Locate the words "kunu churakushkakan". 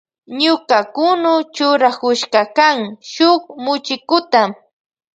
0.95-2.77